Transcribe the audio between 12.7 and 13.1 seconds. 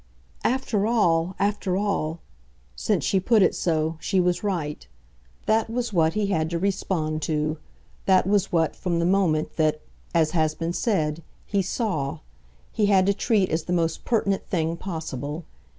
he had